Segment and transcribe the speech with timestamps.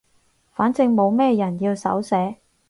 [0.55, 2.37] 反正冇咩人要手寫